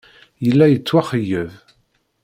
Yella 0.45 0.65
yettwaxeyyeb. 0.69 1.51